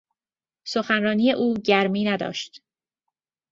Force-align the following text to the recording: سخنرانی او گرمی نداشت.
سخنرانی 0.63 1.31
او 1.31 1.53
گرمی 1.63 2.03
نداشت. 2.03 2.63